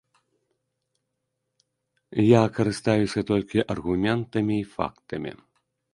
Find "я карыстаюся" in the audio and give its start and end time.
2.27-3.27